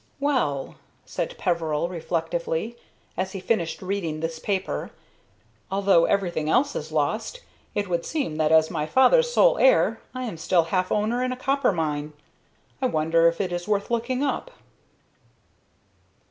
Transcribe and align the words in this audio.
"Well," 0.19 0.77
said 1.05 1.37
Peveril, 1.37 1.87
reflectively, 1.87 2.75
as 3.15 3.33
he 3.33 3.39
finished 3.39 3.83
reading 3.83 4.19
this 4.19 4.39
paper, 4.39 4.89
"although 5.69 6.05
everything 6.05 6.49
else 6.49 6.75
is 6.75 6.91
lost, 6.91 7.41
it 7.75 7.87
would 7.87 8.03
seem 8.03 8.37
that 8.37 8.51
as 8.51 8.71
my 8.71 8.87
father's 8.87 9.31
sole 9.31 9.59
heir 9.59 10.01
I 10.15 10.23
am 10.23 10.37
still 10.37 10.63
half 10.63 10.91
owner 10.91 11.23
in 11.23 11.31
a 11.31 11.37
copper 11.37 11.71
mine. 11.71 12.13
I 12.81 12.87
wonder 12.87 13.27
if 13.27 13.39
it 13.39 13.51
is 13.51 13.67
worth 13.67 13.91
looking 13.91 14.23
up?" 14.23 14.49